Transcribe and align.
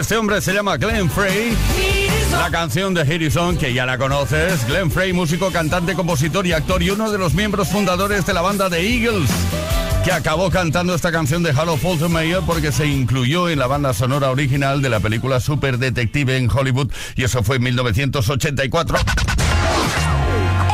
Este 0.00 0.16
hombre 0.16 0.40
se 0.40 0.54
llama 0.54 0.78
Glenn 0.78 1.10
Frey. 1.10 1.54
La 2.32 2.50
canción 2.50 2.94
de 2.94 3.02
Harrison, 3.02 3.58
que 3.58 3.74
ya 3.74 3.84
la 3.84 3.98
conoces. 3.98 4.66
Glenn 4.66 4.90
Frey, 4.90 5.12
músico, 5.12 5.52
cantante, 5.52 5.92
compositor 5.92 6.46
y 6.46 6.52
actor 6.52 6.82
y 6.82 6.88
uno 6.88 7.10
de 7.10 7.18
los 7.18 7.34
miembros 7.34 7.68
fundadores 7.68 8.24
de 8.24 8.32
la 8.32 8.40
banda 8.40 8.70
The 8.70 8.80
Eagles 8.80 9.28
que 10.02 10.10
acabó 10.10 10.48
cantando 10.48 10.94
esta 10.94 11.12
canción 11.12 11.42
de 11.42 11.50
Halo 11.50 11.76
Fulton 11.76 12.10
Mayer 12.10 12.40
porque 12.46 12.72
se 12.72 12.86
incluyó 12.86 13.50
en 13.50 13.58
la 13.58 13.66
banda 13.66 13.92
sonora 13.92 14.30
original 14.30 14.80
de 14.80 14.88
la 14.88 15.00
película 15.00 15.38
Super 15.38 15.76
Detective 15.76 16.34
en 16.38 16.50
Hollywood 16.50 16.90
y 17.14 17.24
eso 17.24 17.42
fue 17.42 17.56
en 17.56 17.64
1984. 17.64 18.96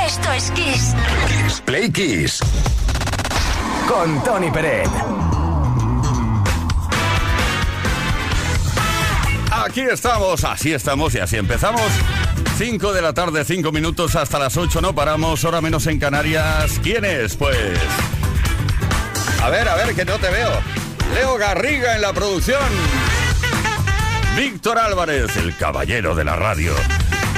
Esto 0.06 0.32
es 0.32 0.50
Kiss. 0.52 0.94
Kiss 1.26 1.62
Play 1.62 1.90
Kiss. 1.90 2.38
Con 3.88 4.22
Tony 4.22 4.52
Peret. 4.52 5.35
Aquí 9.76 9.84
estamos, 9.90 10.42
así 10.44 10.72
estamos 10.72 11.14
y 11.16 11.18
así 11.18 11.36
empezamos. 11.36 11.82
5 12.56 12.94
de 12.94 13.02
la 13.02 13.12
tarde, 13.12 13.44
5 13.44 13.72
minutos 13.72 14.16
hasta 14.16 14.38
las 14.38 14.56
8, 14.56 14.80
no 14.80 14.94
paramos, 14.94 15.44
hora 15.44 15.60
menos 15.60 15.86
en 15.86 15.98
Canarias. 15.98 16.80
¿Quién 16.82 17.04
es? 17.04 17.36
Pues... 17.36 17.58
A 19.42 19.50
ver, 19.50 19.68
a 19.68 19.74
ver, 19.74 19.94
que 19.94 20.06
no 20.06 20.18
te 20.18 20.30
veo. 20.30 20.50
Leo 21.12 21.36
Garriga 21.36 21.94
en 21.94 22.00
la 22.00 22.14
producción. 22.14 22.62
Víctor 24.34 24.78
Álvarez, 24.78 25.36
el 25.36 25.54
caballero 25.58 26.14
de 26.14 26.24
la 26.24 26.36
radio. 26.36 26.72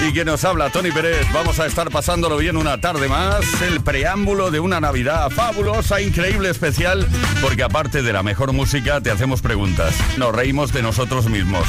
Y 0.06 0.12
quien 0.12 0.26
nos 0.26 0.44
habla, 0.44 0.70
Tony 0.70 0.90
Pérez. 0.92 1.26
Vamos 1.32 1.58
a 1.58 1.66
estar 1.66 1.90
pasándolo 1.90 2.36
bien 2.36 2.56
una 2.56 2.80
tarde 2.80 3.08
más. 3.08 3.40
El 3.62 3.80
preámbulo 3.80 4.50
de 4.50 4.60
una 4.60 4.80
Navidad 4.80 5.28
fabulosa, 5.30 6.00
increíble, 6.00 6.50
especial. 6.50 7.06
Porque 7.42 7.62
aparte 7.62 8.02
de 8.02 8.12
la 8.12 8.22
mejor 8.22 8.52
música, 8.52 9.00
te 9.00 9.10
hacemos 9.10 9.42
preguntas. 9.42 9.94
Nos 10.16 10.34
reímos 10.34 10.72
de 10.72 10.82
nosotros 10.82 11.28
mismos. 11.28 11.66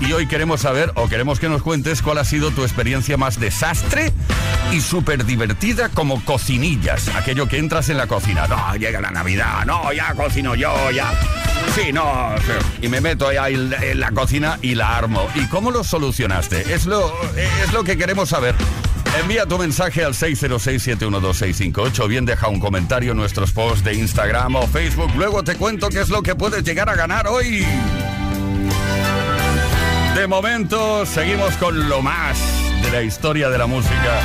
Y 0.00 0.12
hoy 0.12 0.26
queremos 0.26 0.60
saber, 0.60 0.92
o 0.94 1.08
queremos 1.08 1.40
que 1.40 1.48
nos 1.48 1.62
cuentes, 1.62 2.02
cuál 2.02 2.18
ha 2.18 2.24
sido 2.24 2.50
tu 2.50 2.62
experiencia 2.62 3.16
más 3.16 3.38
desastre 3.38 4.12
y 4.72 4.80
súper 4.80 5.24
divertida 5.24 5.88
como 5.88 6.24
cocinillas. 6.24 7.08
Aquello 7.08 7.48
que 7.48 7.58
entras 7.58 7.88
en 7.88 7.98
la 7.98 8.06
cocina. 8.06 8.46
No, 8.46 8.74
llega 8.76 9.00
la 9.00 9.10
Navidad. 9.10 9.64
No, 9.66 9.92
ya 9.92 10.14
cocino 10.14 10.54
yo, 10.54 10.90
ya. 10.90 11.12
Sí, 11.74 11.92
no. 11.92 12.34
Y 12.82 12.88
me 12.88 13.00
meto 13.00 13.28
ahí 13.28 13.54
en 13.54 14.00
la 14.00 14.10
cocina 14.10 14.58
y 14.60 14.74
la 14.74 14.96
armo. 14.96 15.26
¿Y 15.34 15.46
cómo 15.46 15.70
lo 15.70 15.84
solucionaste? 15.84 16.74
Es 16.74 16.86
lo, 16.86 17.12
lo 17.72 17.84
que 17.84 17.96
queremos 17.96 18.28
saber. 18.28 18.54
Envía 19.20 19.46
tu 19.46 19.58
mensaje 19.58 20.04
al 20.04 20.14
606-712-658 20.14 22.00
o 22.00 22.08
bien 22.08 22.24
deja 22.24 22.48
un 22.48 22.60
comentario 22.60 23.12
en 23.12 23.18
nuestros 23.18 23.52
posts 23.52 23.84
de 23.84 23.94
Instagram 23.94 24.56
o 24.56 24.66
Facebook. 24.66 25.10
Luego 25.16 25.42
te 25.44 25.56
cuento 25.56 25.88
qué 25.88 26.00
es 26.00 26.08
lo 26.08 26.22
que 26.22 26.34
puedes 26.34 26.64
llegar 26.64 26.88
a 26.88 26.94
ganar 26.94 27.26
hoy. 27.28 27.66
De 30.14 30.26
momento, 30.26 31.04
seguimos 31.06 31.54
con 31.56 31.88
lo 31.88 32.02
más 32.02 32.38
de 32.82 32.90
la 32.90 33.02
historia 33.02 33.48
de 33.48 33.58
la 33.58 33.66
música. 33.66 34.20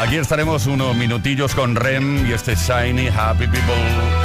Aquí 0.00 0.16
estaremos 0.16 0.66
unos 0.66 0.94
minutillos 0.96 1.54
con 1.54 1.76
Rem 1.76 2.26
y 2.28 2.32
este 2.32 2.54
Shiny 2.54 3.08
Happy 3.08 3.46
People. 3.46 4.23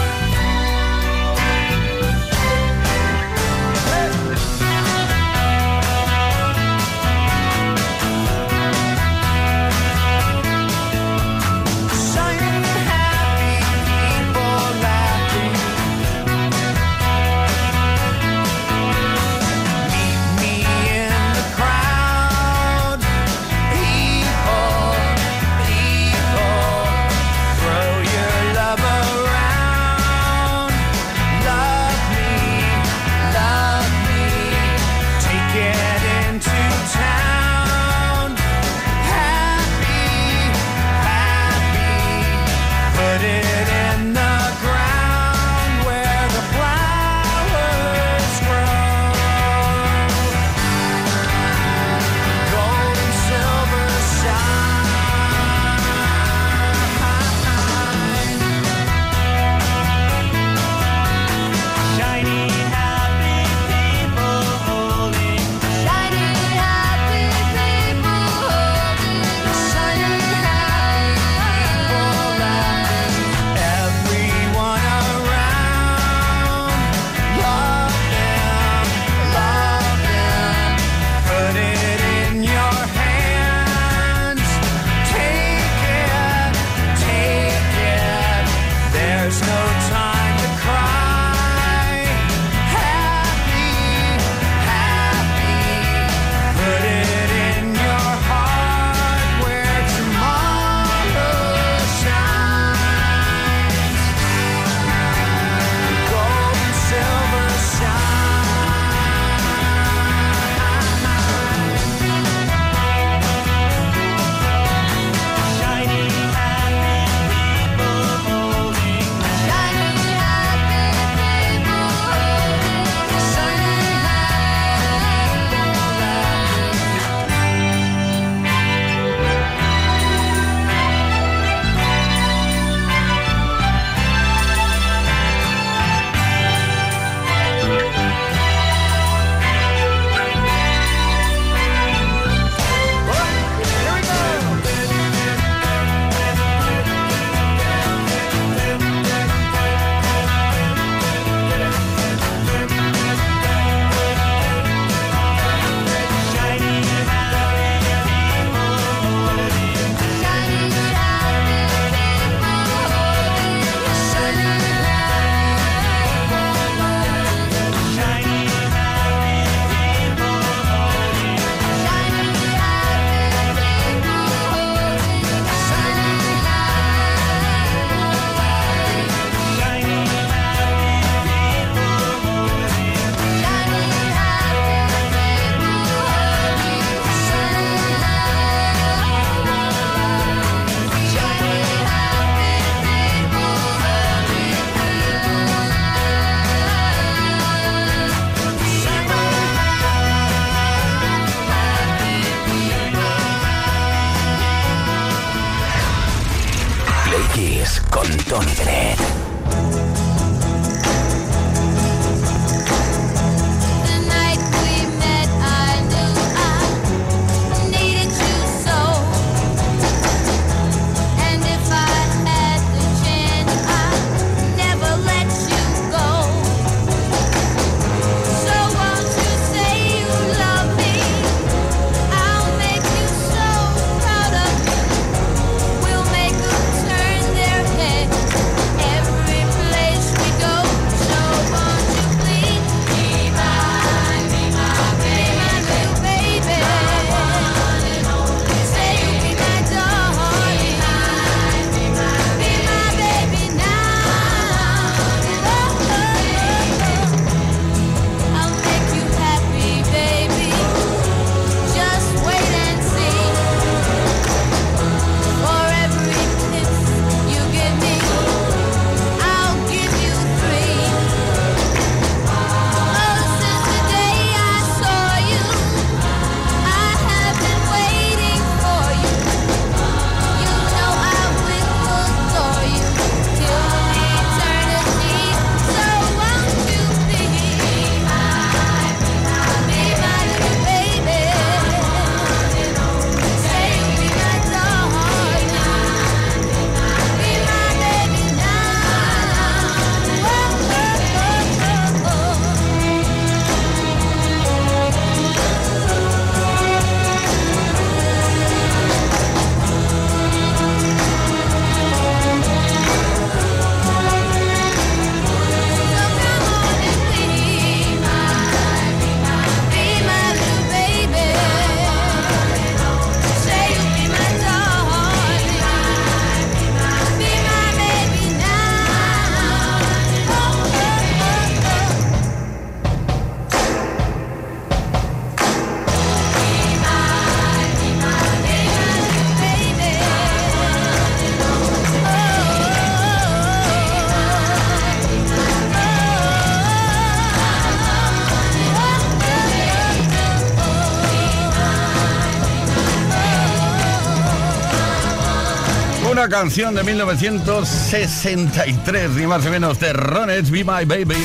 Canción 356.41 356.73
de 356.73 356.83
1963, 356.85 359.11
ni 359.11 359.27
más 359.27 359.45
o 359.45 359.49
menos, 359.49 359.77
de 359.77 359.91
Ronets, 359.91 360.49
Be 360.49 360.63
My 360.63 360.85
Baby. 360.85 361.17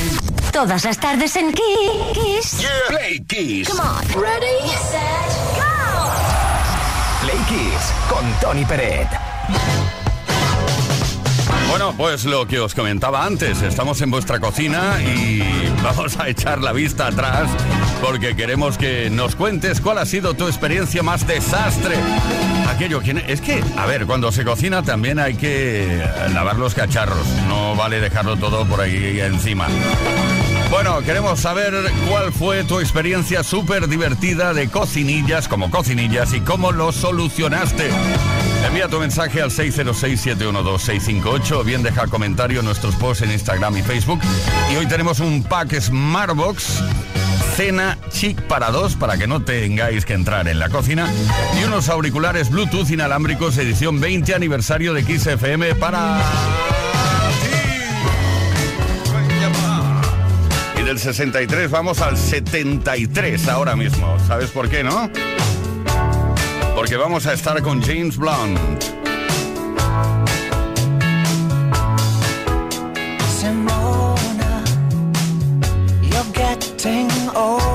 Todas 0.51 0.83
las 0.83 0.99
tardes 0.99 1.37
en 1.37 1.53
Kiss. 1.53 2.67
Play 2.89 3.23
Kiss. 3.25 3.69
Come 3.69 3.81
on. 3.81 4.05
Ready, 4.09 4.67
set, 4.91 5.55
go. 5.55 6.11
Play 7.21 7.37
Kiss 7.47 7.93
con 8.09 8.25
Tony 8.41 8.65
Peret. 8.65 9.07
Bueno, 11.69 11.93
pues 11.95 12.25
lo 12.25 12.45
que 12.45 12.59
os 12.59 12.75
comentaba 12.75 13.23
antes, 13.23 13.61
estamos 13.61 14.01
en 14.01 14.11
vuestra 14.11 14.41
cocina 14.41 15.01
y 15.01 15.41
vamos 15.83 16.19
a 16.19 16.27
echar 16.27 16.59
la 16.59 16.73
vista 16.73 17.07
atrás 17.07 17.49
porque 18.01 18.35
queremos 18.35 18.77
que 18.77 19.09
nos 19.09 19.37
cuentes 19.37 19.79
cuál 19.79 19.99
ha 19.99 20.05
sido 20.05 20.33
tu 20.33 20.45
experiencia 20.45 21.03
más 21.03 21.25
desastre 21.25 21.95
Es 23.27 23.41
que, 23.41 23.63
a 23.77 23.85
ver, 23.85 24.05
cuando 24.05 24.31
se 24.31 24.43
cocina 24.43 24.83
también 24.83 25.17
hay 25.17 25.35
que 25.35 26.03
lavar 26.33 26.57
los 26.57 26.75
cacharros. 26.75 27.25
No 27.47 27.75
vale 27.75 27.99
dejarlo 27.99 28.37
todo 28.37 28.65
por 28.65 28.81
ahí 28.81 29.19
encima. 29.21 29.67
Bueno, 30.69 30.99
queremos 31.01 31.39
saber 31.39 31.73
cuál 32.09 32.33
fue 32.33 32.63
tu 32.63 32.79
experiencia 32.79 33.43
súper 33.43 33.87
divertida 33.87 34.53
de 34.53 34.67
cocinillas 34.67 35.47
como 35.47 35.71
cocinillas 35.71 36.33
y 36.33 36.41
cómo 36.41 36.71
lo 36.71 36.91
solucionaste. 36.91 37.89
Envía 38.67 38.87
tu 38.87 38.99
mensaje 38.99 39.41
al 39.41 39.49
606-712-658 39.51 41.51
o 41.53 41.63
bien 41.63 41.81
deja 41.81 42.05
comentario 42.07 42.59
en 42.59 42.65
nuestros 42.65 42.95
posts 42.95 43.23
en 43.23 43.31
Instagram 43.31 43.77
y 43.77 43.83
Facebook. 43.83 44.19
Y 44.71 44.75
hoy 44.75 44.85
tenemos 44.87 45.21
un 45.21 45.43
pack 45.43 45.79
Smartbox 45.79 46.81
cena 47.55 47.97
chic 48.09 48.41
para 48.41 48.69
dos 48.69 48.95
para 48.95 49.17
que 49.17 49.27
no 49.27 49.41
tengáis 49.41 50.03
que 50.03 50.13
entrar 50.13 50.45
en 50.49 50.59
la 50.59 50.67
cocina 50.69 51.09
y 51.57 51.63
unos 51.63 51.87
auriculares 51.87 52.49
Bluetooth 52.49 52.89
inalámbricos 52.89 53.57
edición 53.57 54.01
20 54.01 54.35
aniversario 54.35 54.93
de 54.93 55.03
XFM 55.03 55.75
para 55.75 56.21
Y 60.77 60.83
del 60.83 60.99
63 60.99 61.71
vamos 61.71 62.01
al 62.01 62.17
73 62.17 63.47
ahora 63.47 63.75
mismo. 63.77 64.17
¿Sabes 64.27 64.51
por 64.51 64.67
qué, 64.69 64.83
no? 64.83 65.09
Porque 66.75 66.97
vamos 66.97 67.25
a 67.25 67.33
estar 67.33 67.61
con 67.61 67.81
James 67.81 68.17
Blunt. 68.17 68.94
oh. 77.35 77.74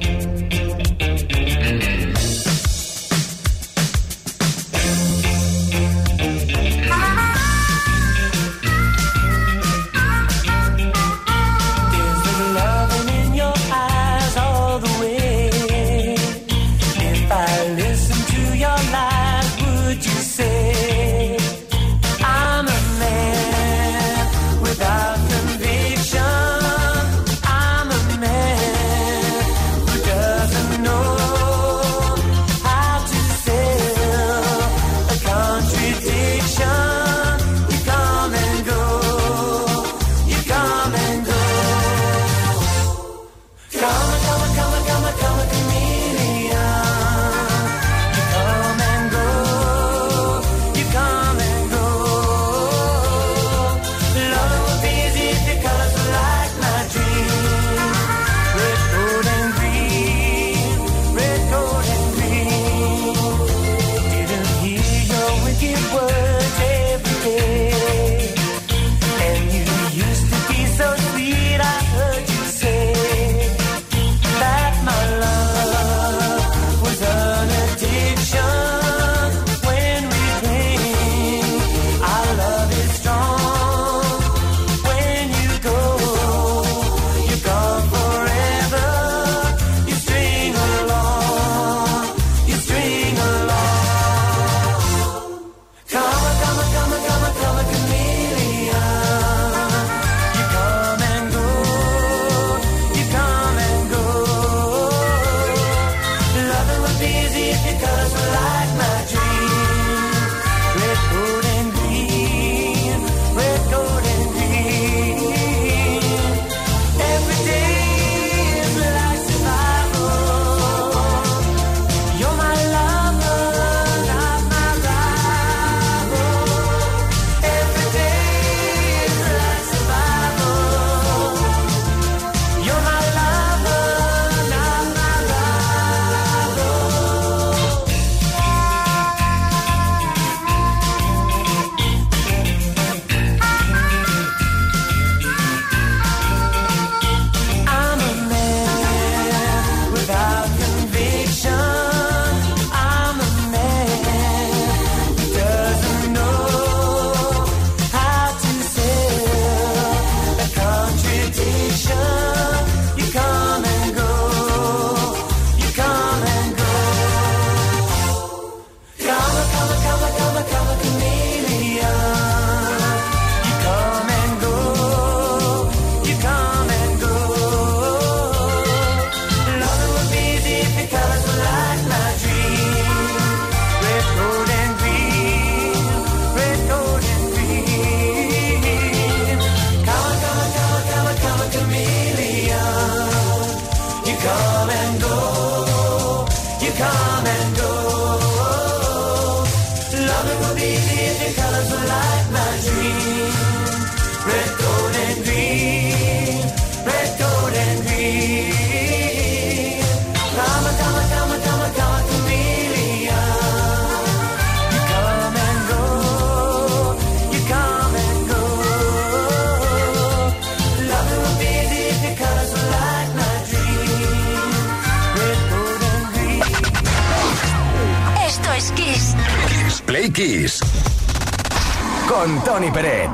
Con 232.11 232.43
Tony 232.43 232.69
Peret. 232.71 233.09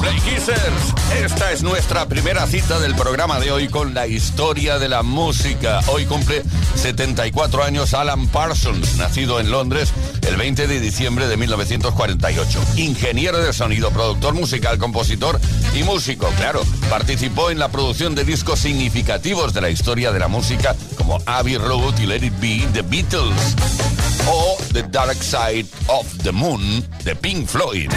Play 0.00 0.20
Kissers, 0.20 0.94
esta 1.20 1.50
es 1.50 1.64
nuestra 1.64 2.06
primera 2.06 2.46
cita 2.46 2.78
del 2.78 2.94
programa 2.94 3.40
de 3.40 3.50
hoy 3.50 3.66
con 3.66 3.92
la 3.92 4.06
historia 4.06 4.78
de 4.78 4.88
la 4.88 5.02
música. 5.02 5.80
Hoy 5.88 6.06
cumple 6.06 6.44
74 6.76 7.64
años 7.64 7.92
Alan 7.94 8.28
Parsons, 8.28 8.98
nacido 8.98 9.40
en 9.40 9.50
Londres 9.50 9.92
el 10.28 10.36
20 10.36 10.68
de 10.68 10.78
diciembre 10.78 11.26
de 11.26 11.36
1948. 11.36 12.60
Ingeniero 12.76 13.38
de 13.38 13.52
sonido, 13.52 13.90
productor 13.90 14.34
musical, 14.34 14.78
compositor 14.78 15.40
y 15.74 15.82
músico, 15.82 16.28
claro. 16.36 16.62
Participó 16.88 17.50
en 17.50 17.58
la 17.58 17.68
producción 17.68 18.14
de 18.14 18.24
discos 18.24 18.60
significativos 18.60 19.54
de 19.54 19.60
la 19.60 19.70
historia 19.70 20.12
de 20.12 20.20
la 20.20 20.28
música 20.28 20.76
como 20.96 21.20
Abbey 21.26 21.58
Road 21.58 21.98
y 21.98 22.06
Let 22.06 22.24
It 22.24 22.40
Be, 22.40 22.68
The 22.72 22.82
Beatles 22.82 23.56
o 24.26 24.56
The 24.72 24.82
Dark 24.82 25.22
Side 25.22 25.66
of 25.88 26.06
the 26.22 26.32
Moon 26.32 26.84
de 27.04 27.14
Pink 27.14 27.48
Floyd. 27.48 27.92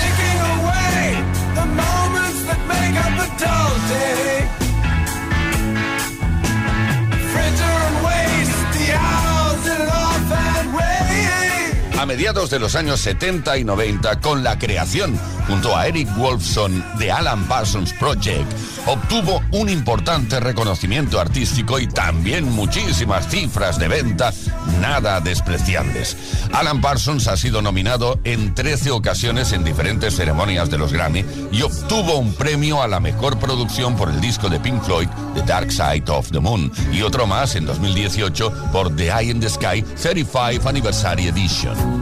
A 12.06 12.08
mediados 12.08 12.52
de 12.52 12.60
los 12.60 12.76
años 12.76 13.00
70 13.00 13.58
y 13.58 13.64
90 13.64 14.20
con 14.20 14.44
la 14.44 14.60
creación, 14.60 15.20
junto 15.48 15.76
a 15.76 15.88
Eric 15.88 16.08
Wolfson, 16.18 16.86
de 17.00 17.12
Alan 17.12 17.46
Parsons 17.46 17.94
Project, 17.94 18.46
obtuvo 18.86 19.42
un 19.52 19.70
importante 19.70 20.40
reconocimiento 20.40 21.20
artístico 21.20 21.80
y 21.80 21.88
también 21.88 22.46
muchísimas 22.52 23.28
cifras 23.28 23.80
de 23.80 23.88
venta 23.88 24.32
nada 24.80 25.20
despreciables. 25.20 26.16
Alan 26.54 26.80
Parsons 26.80 27.28
ha 27.28 27.38
sido 27.38 27.64
nominado 27.64 28.20
en 28.24 28.54
13 28.54 28.92
ocasiones 28.92 29.52
en 29.54 29.64
diferentes 29.64 30.16
ceremonias 30.16 30.70
de 30.70 30.78
los 30.78 30.94
Grammy 30.94 31.26
y 31.52 31.64
obtuvo 31.64 32.18
un 32.18 32.34
premio 32.36 32.84
a 32.84 32.88
la 32.88 33.00
mejor 33.00 33.40
producción 33.40 33.96
por 33.96 34.10
el 34.10 34.22
disco 34.22 34.48
de 34.50 34.60
Pink 34.60 34.84
Floyd, 34.84 35.08
The 35.34 35.42
Dark 35.42 35.72
Side 35.72 36.06
of 36.10 36.30
the 36.32 36.40
Moon, 36.40 36.72
y 36.92 37.02
otro 37.02 37.26
más 37.26 37.56
en 37.56 37.66
2018 37.66 38.70
por 38.72 38.96
The 38.96 39.08
Eye 39.08 39.32
in 39.32 39.40
the 39.40 39.50
Sky 39.50 39.82
35 39.82 40.70
Anniversary 40.70 41.28
Edition. 41.28 41.95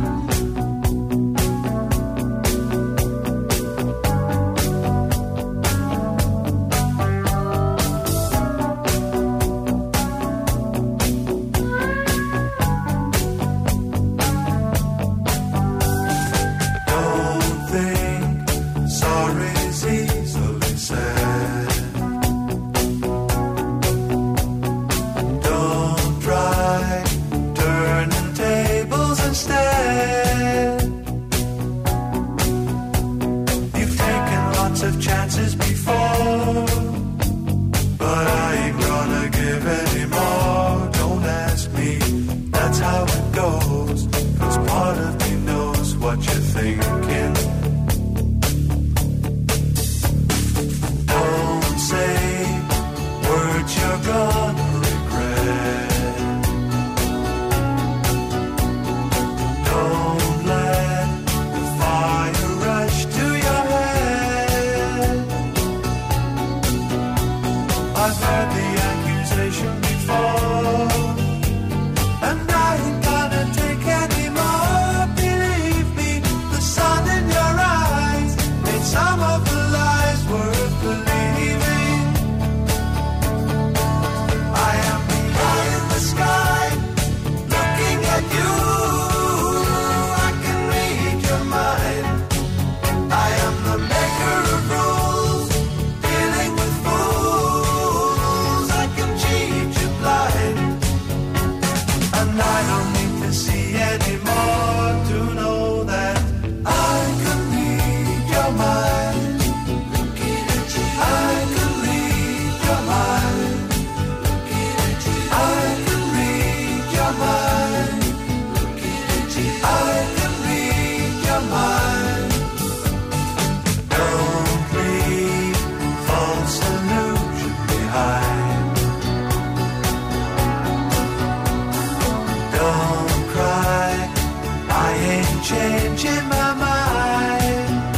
changing 135.95 136.27
my 136.29 136.53
mind. 136.53 137.93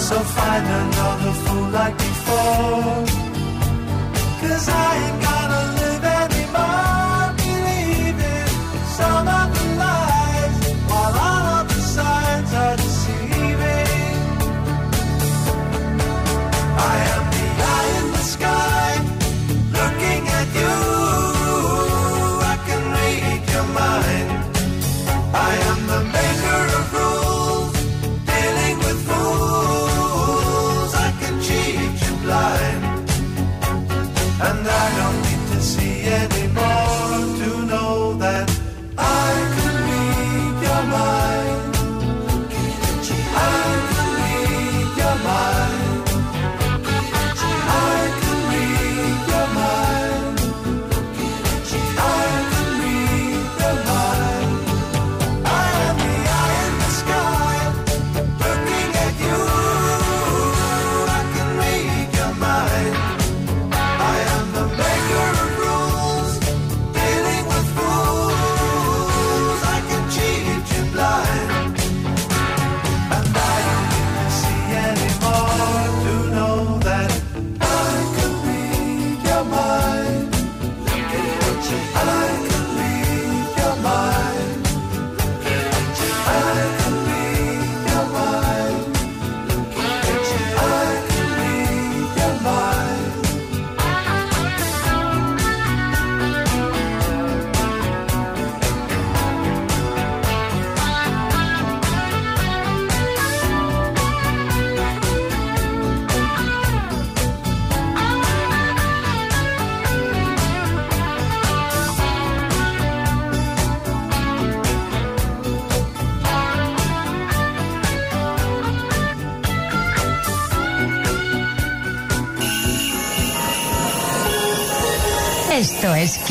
So 0.00 0.18
find 0.18 0.66
another 0.66 1.32
fool 1.32 1.68
like 1.70 1.96
before. 1.98 3.04
Cause 4.40 4.68
I 4.68 4.96
ain't 5.04 5.21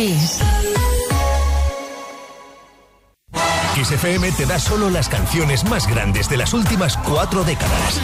Kiss. 0.01 0.39
Kiss 3.75 3.91
FM 3.91 4.31
te 4.31 4.47
da 4.47 4.57
solo 4.57 4.89
las 4.89 5.07
canciones 5.07 5.63
más 5.65 5.85
grandes 5.87 6.27
de 6.27 6.37
las 6.37 6.55
últimas 6.55 6.97
cuatro 6.97 7.43
décadas. 7.43 8.01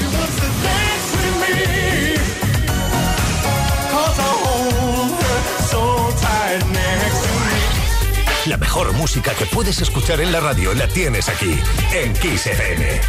La 8.46 8.58
mejor 8.58 8.94
música 8.94 9.34
que 9.34 9.48
puedes 9.48 9.82
escuchar 9.82 10.22
en 10.22 10.32
la 10.32 10.40
radio 10.40 10.76
la 10.76 10.88
tienes 10.88 11.28
aquí, 11.30 11.60
en 11.96 12.14
Kiss 12.14 12.46
FM. 12.46 13.02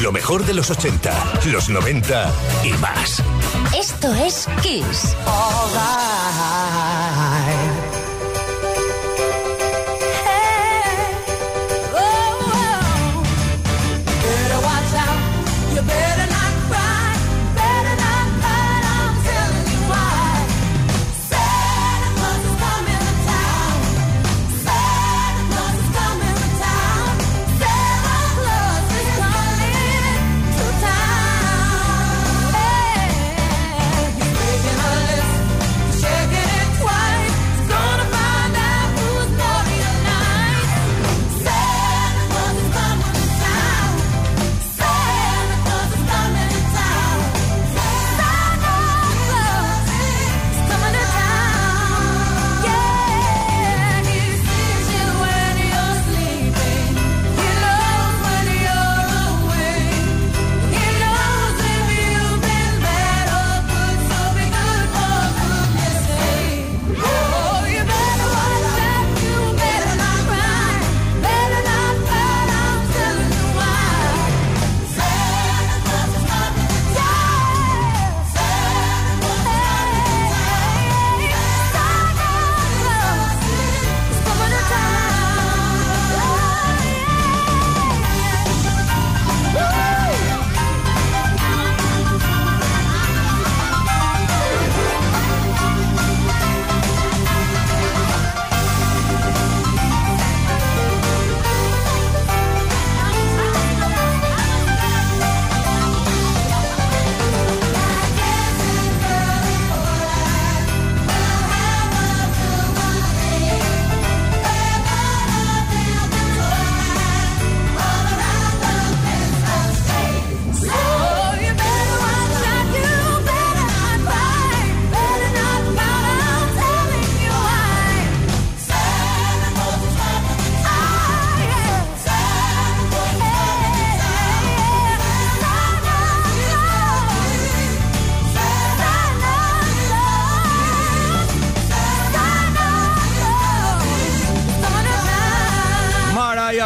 Lo 0.00 0.10
mejor 0.10 0.46
de 0.46 0.54
los 0.54 0.70
80, 0.70 1.40
los 1.46 1.68
90 1.68 2.32
y 2.64 2.72
más. 2.74 3.22
Esto 3.96 4.12
es 4.12 4.46
Kiss. 4.60 5.16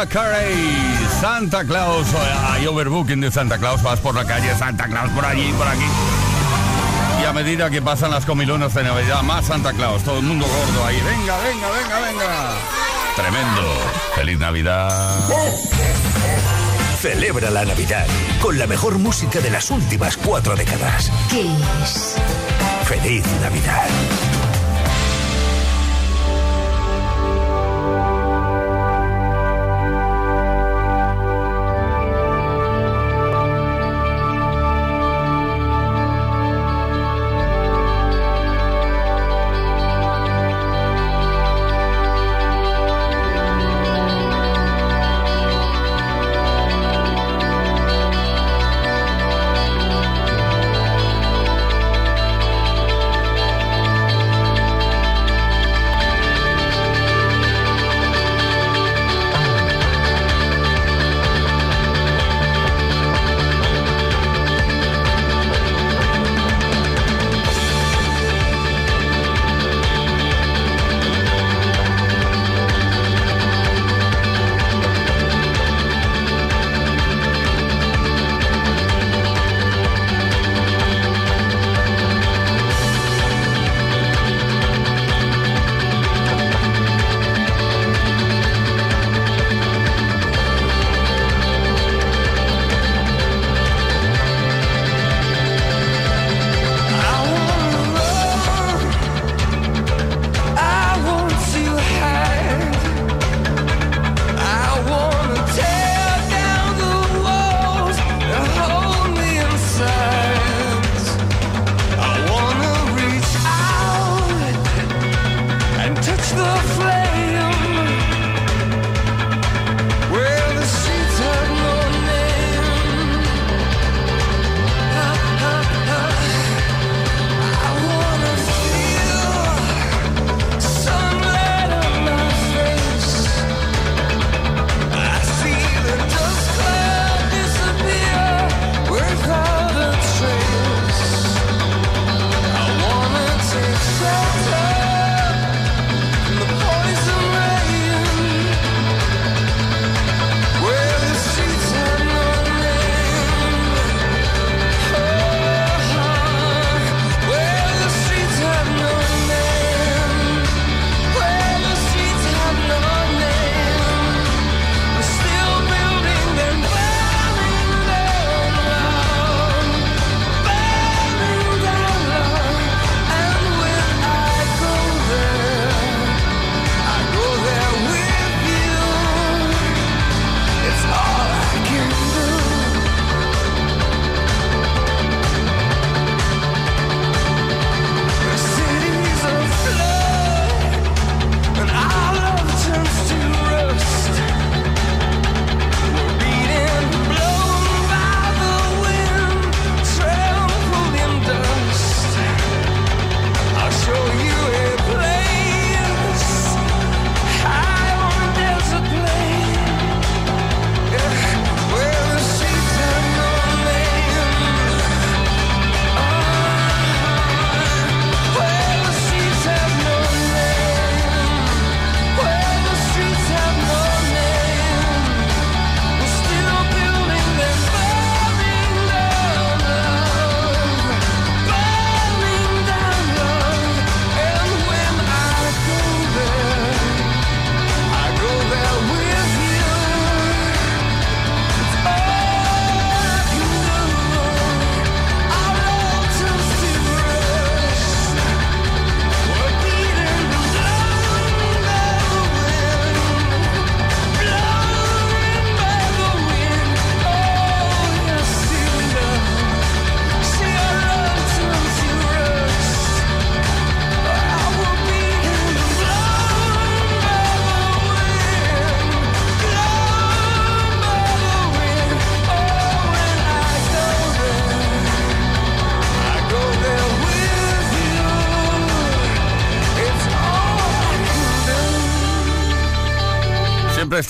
Carey, 0.07 0.55
Santa 1.19 1.63
Claus. 1.63 2.07
Hay 2.49 2.65
overbooking 2.65 3.21
de 3.21 3.31
Santa 3.31 3.57
Claus. 3.57 3.81
Vas 3.83 3.99
por 3.99 4.15
la 4.15 4.25
calle, 4.25 4.55
Santa 4.57 4.85
Claus 4.85 5.09
por 5.11 5.25
allí, 5.25 5.51
por 5.53 5.67
aquí. 5.67 5.85
Y 7.21 7.25
a 7.25 7.33
medida 7.33 7.69
que 7.69 7.81
pasan 7.81 8.11
las 8.11 8.25
comilonas 8.25 8.73
de 8.73 8.83
Navidad, 8.83 9.21
más 9.23 9.45
Santa 9.45 9.73
Claus. 9.73 10.03
Todo 10.03 10.19
el 10.19 10.25
mundo 10.25 10.45
gordo 10.45 10.85
ahí. 10.85 10.95
Venga, 10.95 11.37
venga, 11.37 11.69
venga, 11.69 11.99
venga. 11.99 12.51
Tremendo. 13.15 13.61
Feliz 14.15 14.39
Navidad. 14.39 15.29
Celebra 16.99 17.49
la 17.49 17.65
Navidad 17.65 18.05
con 18.41 18.57
la 18.57 18.67
mejor 18.67 18.99
música 18.99 19.39
de 19.39 19.49
las 19.49 19.71
últimas 19.71 20.17
cuatro 20.17 20.55
décadas. 20.55 21.11
Kiss. 21.29 22.15
Feliz 22.85 23.25
Navidad. 23.41 24.40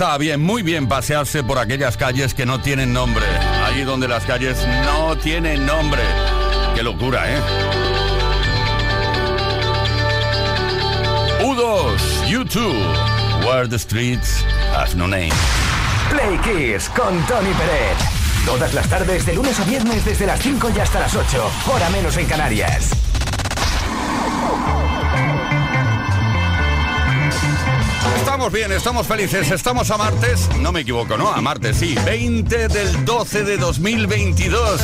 Estaba 0.02 0.18
bien, 0.18 0.42
muy 0.42 0.64
bien 0.64 0.88
pasearse 0.88 1.44
por 1.44 1.60
aquellas 1.60 1.96
calles 1.96 2.34
que 2.34 2.44
no 2.44 2.60
tienen 2.60 2.92
nombre. 2.92 3.24
Allí 3.64 3.84
donde 3.84 4.08
las 4.08 4.26
calles 4.26 4.58
no 4.84 5.16
tienen 5.16 5.64
nombre. 5.64 6.02
Qué 6.74 6.82
locura, 6.82 7.22
¿eh? 7.32 7.40
U2, 11.44 12.00
U2, 12.32 13.46
Where 13.46 13.68
the 13.68 13.78
Streets 13.78 14.44
Have 14.76 14.96
No 14.96 15.06
Name. 15.06 15.30
Play 16.10 16.40
Kiss 16.40 16.90
con 16.90 17.24
Tony 17.28 17.54
Peret. 17.54 17.98
Todas 18.44 18.74
las 18.74 18.90
tardes, 18.90 19.24
de 19.28 19.36
lunes 19.36 19.60
a 19.60 19.66
viernes, 19.66 20.04
desde 20.04 20.26
las 20.26 20.40
5 20.40 20.72
y 20.76 20.80
hasta 20.80 21.00
las 21.00 21.14
8. 21.16 21.52
Hora 21.72 21.92
menos 21.92 22.18
en 22.18 22.26
Canarias. 22.26 23.01
Bien, 28.52 28.70
estamos 28.74 29.08
felices, 29.08 29.50
estamos 29.50 29.90
a 29.92 29.98
martes, 29.98 30.50
no 30.60 30.74
me 30.74 30.82
equivoco, 30.82 31.18
¿no? 31.18 31.32
A 31.32 31.40
martes, 31.40 31.78
sí, 31.78 31.96
20 32.06 32.68
del 32.68 33.06
12 33.06 33.46
de 33.46 33.58
2022. 33.58 34.82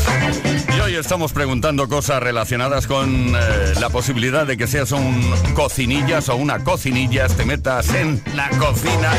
Y 0.77 0.79
hoy 0.79 0.95
estamos 0.95 1.33
preguntando 1.33 1.89
cosas 1.89 2.23
relacionadas 2.23 2.87
con 2.87 3.35
eh, 3.35 3.73
la 3.81 3.89
posibilidad 3.89 4.47
de 4.47 4.55
que 4.55 4.67
seas 4.67 4.93
un 4.93 5.21
cocinillas 5.53 6.29
o 6.29 6.37
una 6.37 6.63
cocinillas, 6.63 7.35
te 7.35 7.43
metas 7.43 7.93
en 7.93 8.21
la 8.35 8.49
cocina 8.51 9.11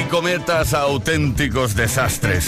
y 0.00 0.04
cometas 0.04 0.72
auténticos 0.72 1.74
desastres. 1.74 2.46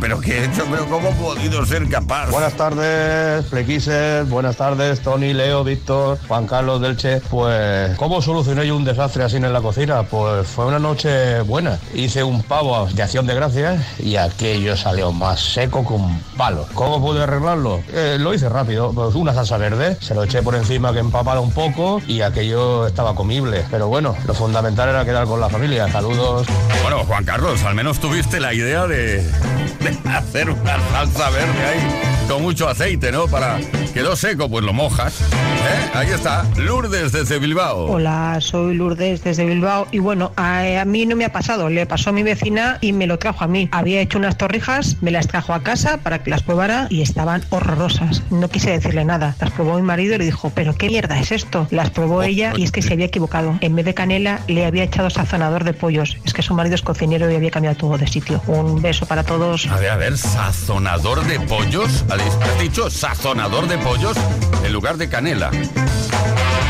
Pero 0.00 0.20
qué 0.20 0.38
he 0.38 0.44
hecho, 0.44 0.64
pero 0.70 0.86
cómo 0.86 1.08
he 1.08 1.12
podido 1.14 1.64
ser 1.66 1.88
capaz. 1.88 2.30
Buenas 2.30 2.54
tardes, 2.54 3.46
Flequises, 3.46 4.28
buenas 4.28 4.56
tardes, 4.56 5.00
Tony, 5.00 5.32
Leo, 5.32 5.64
Víctor, 5.64 6.18
Juan 6.28 6.46
Carlos 6.46 6.80
Delche. 6.80 7.20
Pues, 7.30 7.96
¿cómo 7.96 8.22
solucioné 8.22 8.66
yo 8.66 8.76
un 8.76 8.84
desastre 8.84 9.24
así 9.24 9.36
en 9.36 9.52
la 9.52 9.60
cocina? 9.60 10.04
Pues 10.04 10.46
fue 10.46 10.66
una 10.66 10.78
noche 10.78 11.40
buena. 11.42 11.78
Hice 11.94 12.22
un 12.22 12.42
pavo 12.42 12.86
de 12.92 13.02
acción 13.02 13.26
de 13.26 13.34
gracias 13.34 13.98
y 13.98 14.16
aquello 14.16 14.76
salió 14.76 15.12
más 15.12 15.40
seco 15.40 15.86
que 15.86 15.94
un 15.94 16.20
palo. 16.36 16.66
¿Cómo 16.74 17.00
pude 17.00 17.22
arreglarlo? 17.22 17.80
Eh, 17.92 18.16
lo 18.18 18.32
hice 18.34 18.48
rápido, 18.48 18.92
pues 18.92 19.14
una 19.14 19.34
salsa 19.34 19.56
verde, 19.56 19.96
se 20.00 20.14
lo 20.14 20.24
eché 20.24 20.42
por 20.42 20.54
encima 20.54 20.92
que 20.92 21.00
empapara 21.00 21.40
un 21.40 21.52
poco 21.52 22.00
y 22.06 22.20
aquello 22.20 22.86
estaba 22.86 23.14
comible. 23.14 23.64
Pero 23.70 23.88
bueno, 23.88 24.14
lo 24.26 24.34
fundamental 24.34 24.88
era 24.88 25.04
quedar 25.04 25.26
con 25.26 25.40
la 25.40 25.48
familia. 25.48 25.90
Saludos. 25.90 26.45
Bueno, 26.82 27.04
Juan 27.04 27.24
Carlos, 27.24 27.62
al 27.64 27.74
menos 27.74 28.00
tuviste 28.00 28.40
la 28.40 28.54
idea 28.54 28.86
de, 28.86 29.22
de 29.22 30.10
hacer 30.10 30.50
una 30.50 30.78
salsa 30.90 31.30
verde 31.30 31.64
ahí 31.66 32.16
con 32.28 32.42
mucho 32.42 32.68
aceite, 32.68 33.12
¿no? 33.12 33.26
Para 33.28 33.58
quedó 33.94 34.16
seco, 34.16 34.48
pues 34.48 34.64
lo 34.64 34.72
mojas. 34.72 35.20
¿eh? 35.20 35.90
Ahí 35.94 36.08
está, 36.08 36.44
Lourdes 36.56 37.12
desde 37.12 37.38
Bilbao. 37.38 37.86
Hola, 37.86 38.38
soy 38.40 38.74
Lourdes 38.74 39.22
desde 39.22 39.44
Bilbao 39.44 39.86
y 39.90 40.00
bueno, 40.00 40.32
a, 40.36 40.80
a 40.80 40.84
mí 40.84 41.06
no 41.06 41.16
me 41.16 41.24
ha 41.24 41.32
pasado, 41.32 41.70
le 41.70 41.86
pasó 41.86 42.10
a 42.10 42.12
mi 42.12 42.22
vecina 42.22 42.78
y 42.80 42.92
me 42.92 43.06
lo 43.06 43.18
trajo 43.18 43.44
a 43.44 43.46
mí. 43.46 43.68
Había 43.72 44.00
hecho 44.00 44.18
unas 44.18 44.36
torrijas, 44.36 44.96
me 45.02 45.10
las 45.10 45.28
trajo 45.28 45.54
a 45.54 45.62
casa 45.62 45.98
para 45.98 46.22
que 46.22 46.30
las 46.30 46.42
probara 46.42 46.88
y 46.90 47.02
estaban 47.02 47.42
horrorosas. 47.50 48.22
No 48.30 48.48
quise 48.48 48.70
decirle 48.70 49.04
nada. 49.04 49.34
Las 49.40 49.52
probó 49.52 49.76
mi 49.76 49.82
marido 49.82 50.16
y 50.16 50.18
le 50.18 50.24
dijo, 50.24 50.50
pero 50.54 50.74
qué 50.74 50.88
mierda 50.88 51.18
es 51.18 51.32
esto. 51.32 51.68
Las 51.70 51.90
probó 51.90 52.22
ella 52.22 52.52
y 52.56 52.64
es 52.64 52.72
que 52.72 52.82
se 52.82 52.92
había 52.92 53.06
equivocado. 53.06 53.56
En 53.60 53.76
vez 53.76 53.84
de 53.84 53.94
canela 53.94 54.40
le 54.48 54.66
había 54.66 54.84
echado 54.84 55.10
sazonador 55.10 55.64
de 55.64 55.74
pollos. 55.74 56.18
Es 56.24 56.34
que 56.36 56.42
su 56.42 56.52
marido 56.52 56.74
es 56.74 56.82
cocinero 56.82 57.30
y 57.30 57.34
había 57.34 57.50
cambiado 57.50 57.78
todo 57.78 57.96
de 57.96 58.06
sitio. 58.06 58.42
Un 58.46 58.82
beso 58.82 59.06
para 59.06 59.24
todos. 59.24 59.66
A 59.68 59.76
ver, 59.76 59.88
a 59.88 59.96
ver, 59.96 60.18
sazonador 60.18 61.24
de 61.24 61.40
pollos. 61.40 62.04
¿Has 62.10 62.60
dicho 62.60 62.90
sazonador 62.90 63.66
de 63.66 63.78
pollos 63.78 64.18
en 64.62 64.70
lugar 64.70 64.98
de 64.98 65.08
canela? 65.08 65.50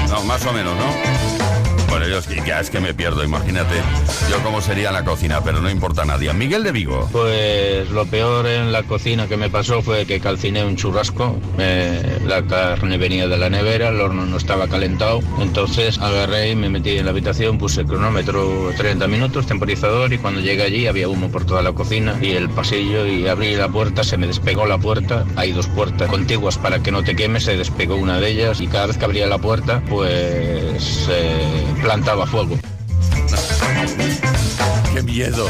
No, 0.09 0.23
más 0.23 0.47
o 0.47 0.53
menos, 0.53 0.73
¿no? 0.77 1.56
Bueno, 1.97 2.11
yo 2.11 2.19
es 2.19 2.27
que, 2.27 2.43
ya 2.47 2.61
es 2.61 2.69
que 2.69 2.79
me 2.79 2.93
pierdo, 2.93 3.25
imagínate 3.25 3.75
yo 4.31 4.43
cómo 4.43 4.61
sería 4.61 4.93
la 4.93 5.05
cocina, 5.05 5.41
pero 5.43 5.61
no 5.61 5.71
importa 5.71 6.05
nadie. 6.05 6.33
Miguel 6.33 6.63
de 6.63 6.73
Vigo. 6.73 7.09
Pues 7.13 7.89
lo 7.91 8.07
peor 8.07 8.47
en 8.47 8.73
la 8.73 8.83
cocina 8.83 9.29
que 9.29 9.37
me 9.37 9.51
pasó 9.51 9.83
fue 9.83 10.05
que 10.05 10.21
calciné 10.21 10.65
un 10.65 10.77
churrasco. 10.77 11.39
Eh, 11.59 12.19
la 12.27 12.43
carne 12.43 12.99
venía 12.99 13.29
de 13.29 13.39
la 13.39 13.49
nevera, 13.49 13.89
el 13.89 14.01
horno 14.01 14.27
no 14.27 14.37
estaba 14.37 14.69
calentado. 14.69 15.21
Entonces 15.41 15.99
agarré 15.99 16.51
y 16.51 16.57
me 16.57 16.69
metí 16.69 16.99
en 16.99 17.05
la 17.05 17.13
habitación, 17.13 17.57
puse 17.57 17.83
el 17.83 17.87
cronómetro 17.87 18.73
30 18.77 19.07
minutos, 19.07 19.47
temporizador, 19.47 20.13
y 20.13 20.19
cuando 20.19 20.41
llegué 20.41 20.65
allí 20.65 20.87
había 20.87 21.09
humo 21.09 21.31
por 21.31 21.45
toda 21.45 21.63
la 21.63 21.73
cocina 21.73 22.17
y 22.21 22.33
el 22.33 22.51
pasillo 22.51 23.07
y 23.07 23.29
abrí 23.29 23.55
la 23.55 23.69
puerta, 23.69 24.03
se 24.03 24.17
me 24.17 24.27
despegó 24.27 24.67
la 24.67 24.79
puerta. 24.79 25.25
Hay 25.37 25.53
dos 25.53 25.67
puertas 25.69 26.11
contiguas 26.11 26.59
para 26.59 26.83
que 26.83 26.91
no 26.91 27.05
te 27.05 27.17
quemes, 27.17 27.45
se 27.45 27.57
despegó 27.57 27.97
una 27.97 28.19
de 28.21 28.31
ellas 28.31 28.61
y 28.61 28.67
cada 28.67 28.87
vez 28.87 28.99
que 28.99 29.05
abría 29.05 29.27
la 29.27 29.39
puerta, 29.39 29.83
pues 29.89 31.09
eh, 31.11 31.65
plantaba 31.87 32.27
fuego. 32.27 32.59
¡Qué 34.97 35.03
miedo! 35.03 35.47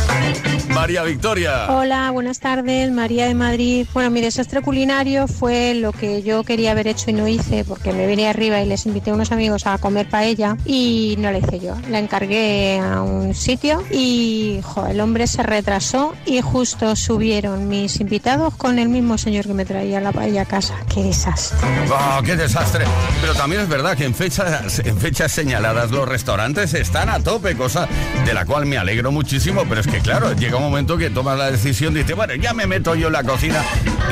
María 0.74 1.04
Victoria. 1.04 1.68
Hola, 1.70 2.10
buenas 2.10 2.40
tardes, 2.40 2.90
María 2.90 3.26
de 3.26 3.34
Madrid. 3.34 3.86
Bueno, 3.94 4.10
mi 4.10 4.20
desastre 4.20 4.60
culinario 4.60 5.28
fue 5.28 5.74
lo 5.74 5.92
que 5.92 6.24
yo 6.24 6.42
quería 6.42 6.72
haber 6.72 6.88
hecho 6.88 7.10
y 7.10 7.12
no 7.12 7.28
hice 7.28 7.64
porque 7.64 7.92
me 7.92 8.08
vine 8.08 8.28
arriba 8.28 8.60
y 8.60 8.66
les 8.66 8.86
invité 8.86 9.10
a 9.12 9.14
unos 9.14 9.30
amigos 9.30 9.64
a 9.66 9.78
comer 9.78 10.08
paella 10.08 10.56
y 10.66 11.14
no 11.18 11.30
la 11.30 11.38
hice 11.38 11.60
yo. 11.60 11.76
La 11.88 12.00
encargué 12.00 12.80
a 12.80 13.02
un 13.02 13.34
sitio 13.34 13.84
y 13.92 14.58
jo, 14.64 14.88
el 14.88 15.00
hombre 15.00 15.28
se 15.28 15.44
retrasó 15.44 16.14
y 16.26 16.40
justo 16.40 16.96
subieron 16.96 17.68
mis 17.68 18.00
invitados 18.00 18.54
con 18.56 18.80
el 18.80 18.88
mismo 18.88 19.16
señor 19.16 19.46
que 19.46 19.54
me 19.54 19.64
traía 19.64 20.00
la 20.00 20.10
paella 20.10 20.42
a 20.42 20.46
casa. 20.46 20.74
¡Qué 20.92 21.04
desastre! 21.04 21.56
Oh, 21.88 22.20
¡Qué 22.22 22.34
desastre! 22.34 22.84
Pero 23.20 23.34
también 23.34 23.62
es 23.62 23.68
verdad 23.68 23.96
que 23.96 24.06
en 24.06 24.14
fechas, 24.14 24.80
en 24.80 24.98
fechas 24.98 25.30
señaladas 25.30 25.92
los 25.92 26.08
restaurantes 26.08 26.74
están 26.74 27.08
a 27.08 27.20
tope, 27.20 27.56
cosa 27.56 27.88
de 28.24 28.34
la 28.34 28.44
cual 28.44 28.66
me 28.66 28.76
alegro 28.76 29.12
muchísimo, 29.12 29.35
pero 29.44 29.80
es 29.80 29.86
que 29.86 30.00
claro, 30.00 30.32
llega 30.32 30.56
un 30.56 30.62
momento 30.62 30.96
que 30.96 31.10
tomas 31.10 31.36
la 31.36 31.50
decisión 31.50 31.94
y 31.94 32.00
dices, 32.00 32.16
bueno, 32.16 32.34
ya 32.36 32.54
me 32.54 32.66
meto 32.66 32.94
yo 32.94 33.08
en 33.08 33.12
la 33.12 33.22
cocina 33.22 33.62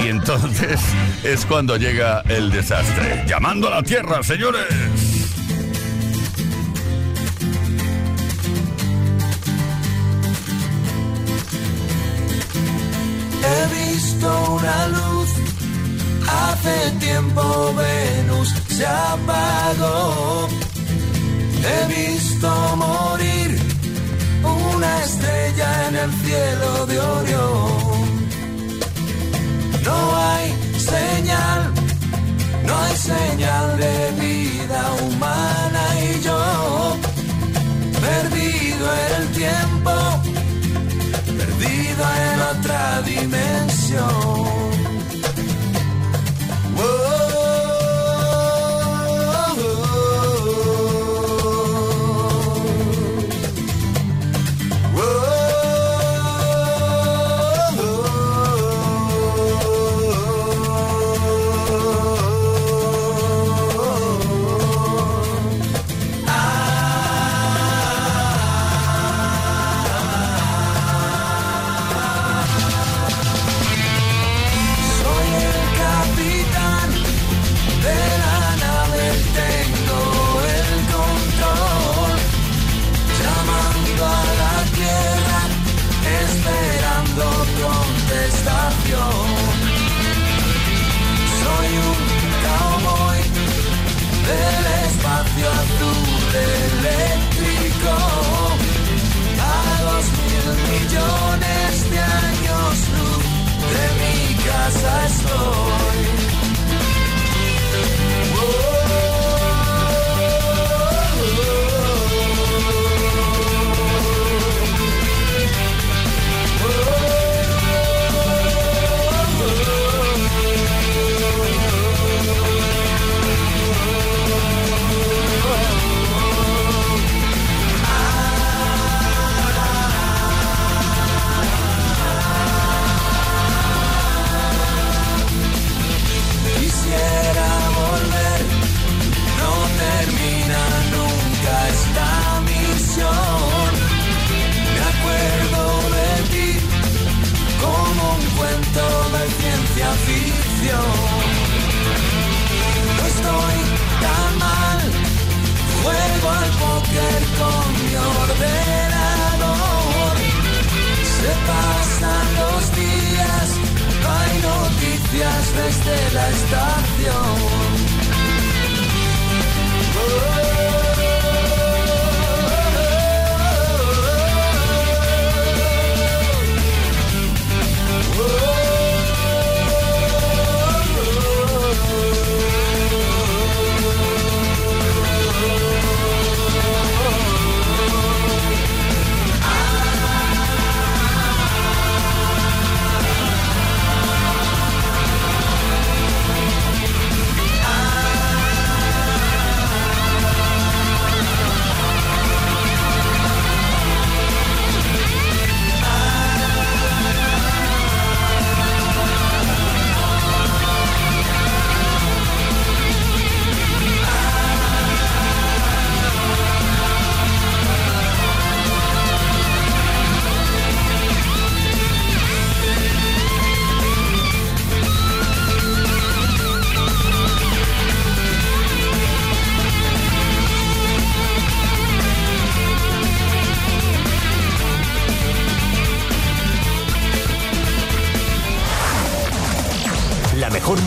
y 0.03 0.09
entonces 0.09 0.81
es 1.25 1.47
cuando 1.47 1.77
llega 1.77 2.23
el 2.29 2.51
desastre. 2.51 3.25
Llamando 3.27 3.69
a 3.69 3.77
la 3.77 3.83
tierra, 3.83 4.23
señores. 4.23 4.67
He 13.43 13.93
visto 13.93 14.59
una 14.61 14.87
luz, 14.89 15.31
hace 16.29 16.91
tiempo 17.01 17.75
Venus 17.75 18.55
se 18.69 18.87
apagó. 18.87 20.49
He 21.65 22.11
visto 22.11 22.77
morir 22.77 23.64
una 24.45 25.05
estrella 25.05 25.89
en 25.89 25.97
el 25.97 26.13
cielo 26.13 26.87
de 26.87 27.01
Orión. 27.01 27.54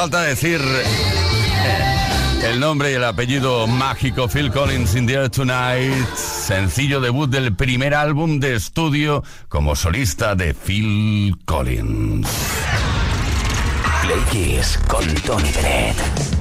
falta 0.00 0.22
decir 0.22 0.62
eh, 0.62 2.50
el 2.50 2.58
nombre 2.58 2.90
y 2.90 2.94
el 2.94 3.04
apellido 3.04 3.66
mágico 3.66 4.28
Phil 4.28 4.50
Collins 4.50 4.94
in 4.94 5.06
the 5.06 5.12
Air 5.12 5.28
Tonight, 5.28 6.16
sencillo 6.16 7.02
debut 7.02 7.28
del 7.28 7.54
primer 7.54 7.94
álbum 7.94 8.40
de 8.40 8.54
estudio 8.54 9.22
como 9.50 9.76
solista 9.76 10.34
de 10.34 10.54
Phil 10.54 11.36
Collins. 11.44 12.26
Play 14.00 14.20
Kiss 14.30 14.78
con 14.88 15.04
Tony 15.16 15.50
Pérez. 15.50 16.39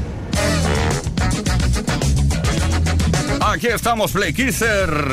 Aquí 3.51 3.65
estamos, 3.65 4.11
Play 4.11 4.35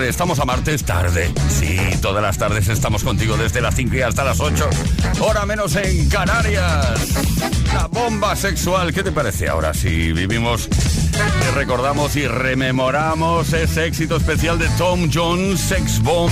Estamos 0.07 0.39
a 0.39 0.45
martes 0.45 0.85
tarde. 0.85 1.33
Sí, 1.49 1.79
todas 2.03 2.23
las 2.23 2.37
tardes 2.37 2.69
estamos 2.69 3.03
contigo 3.03 3.35
desde 3.39 3.63
las 3.63 3.75
5 3.75 3.95
y 3.97 4.03
hasta 4.03 4.25
las 4.25 4.41
8. 4.41 4.69
Hora 5.21 5.47
menos 5.47 5.75
en 5.77 6.07
Canarias. 6.11 7.15
La 7.73 7.87
bomba 7.87 8.37
sexual. 8.37 8.93
¿Qué 8.93 9.03
te 9.03 9.11
parece 9.11 9.49
ahora 9.49 9.73
si 9.73 10.13
vivimos, 10.13 10.69
y 10.69 11.55
recordamos 11.55 12.15
y 12.17 12.27
rememoramos 12.27 13.55
ese 13.55 13.87
éxito 13.87 14.17
especial 14.17 14.59
de 14.59 14.69
Tom 14.77 15.09
Jones, 15.13 15.59
Sex 15.59 16.03
Bomb? 16.03 16.31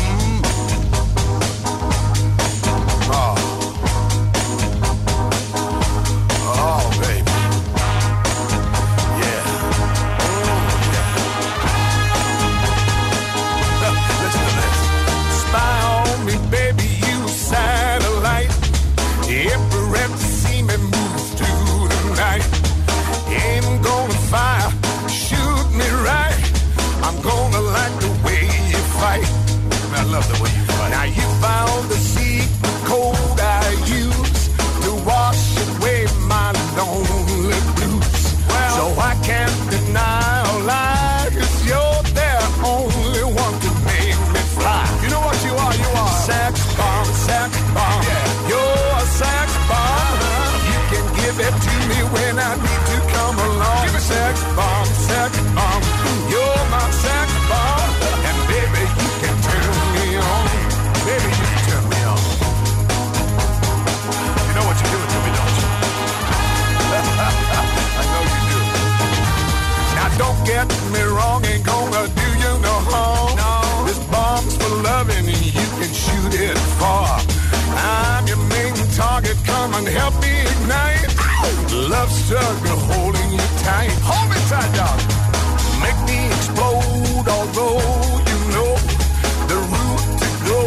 Love 81.88 82.10
holding 82.92 83.30
you 83.32 83.46
tight. 83.62 83.90
Hold 84.02 84.30
me 84.30 84.36
tight, 84.48 84.70
dog. 84.74 84.98
Make 85.82 86.00
me 86.08 86.26
explode, 86.26 87.26
although 87.28 87.82
you 88.30 88.38
know 88.54 88.72
the 89.50 89.58
route 89.72 90.06
to 90.22 90.28
go 90.48 90.60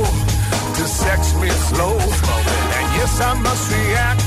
to 0.76 0.84
sex 0.88 1.34
me 1.42 1.50
slow. 1.70 1.98
And 1.98 2.88
yes, 2.98 3.20
I 3.22 3.34
must 3.42 3.72
react 3.72 4.27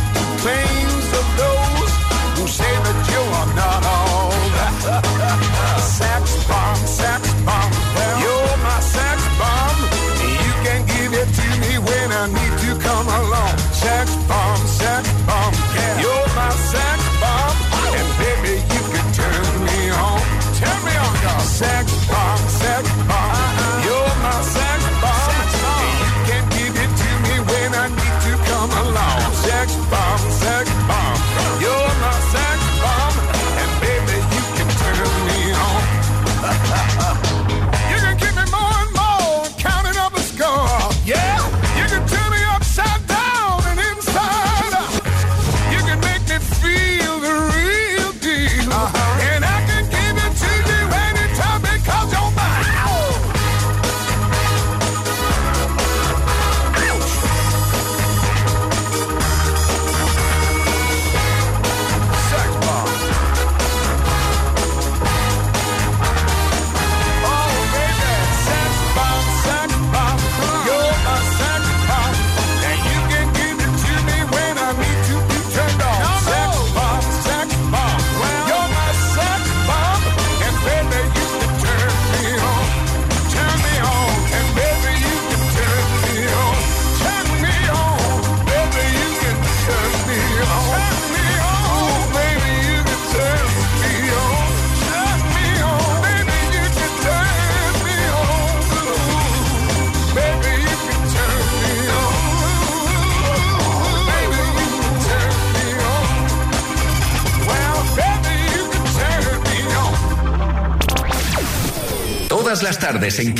tardes 113.01 113.19
en 113.21 113.35